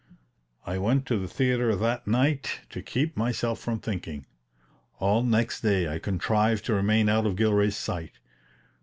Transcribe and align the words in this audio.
I 0.65 0.79
went 0.79 1.05
to 1.05 1.19
the 1.19 1.27
theater 1.27 1.75
that 1.75 2.07
night 2.07 2.61
to 2.71 2.81
keep 2.81 3.15
myself 3.15 3.59
from 3.59 3.77
thinking. 3.77 4.25
All 4.97 5.21
next 5.21 5.61
day 5.61 5.87
I 5.87 5.99
contrived 5.99 6.65
to 6.65 6.73
remain 6.73 7.07
out 7.07 7.27
of 7.27 7.35
Gilray's 7.35 7.77
sight. 7.77 8.13